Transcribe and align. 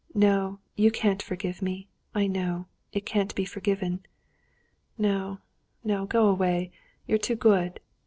No, 0.15 0.57
you 0.75 0.89
can't 0.89 1.21
forgive 1.21 1.61
me! 1.61 1.87
I 2.15 2.25
know, 2.25 2.65
it 2.91 3.05
can't 3.05 3.35
be 3.35 3.45
forgiven! 3.45 4.03
No, 4.97 5.41
no, 5.83 6.07
go 6.07 6.27
away, 6.27 6.71
you're 7.05 7.19
too 7.19 7.35
good!" 7.35 7.79